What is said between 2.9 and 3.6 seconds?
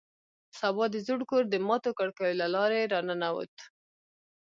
راننوت